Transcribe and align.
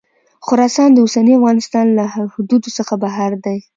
خراسان 0.45 0.89
د 0.93 0.97
اوسني 1.03 1.33
افغانستان 1.39 1.85
له 1.97 2.03
حدودو 2.33 2.69
څخه 2.77 2.93
بهر 3.03 3.31
دی. 3.45 3.57